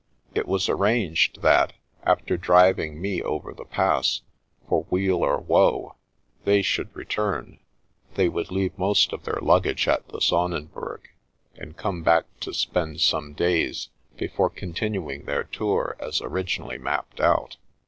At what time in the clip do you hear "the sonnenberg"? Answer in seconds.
10.07-11.07